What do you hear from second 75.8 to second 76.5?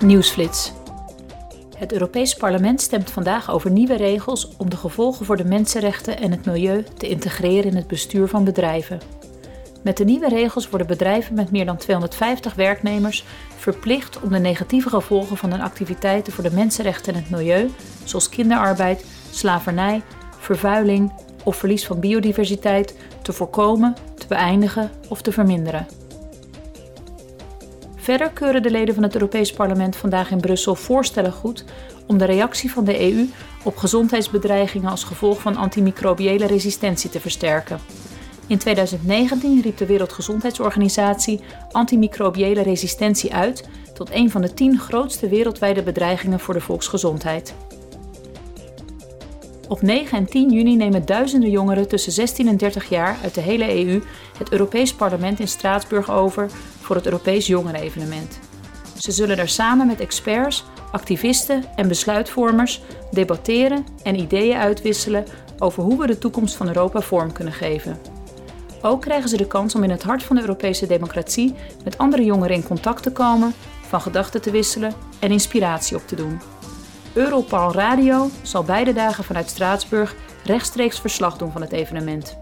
op te doen.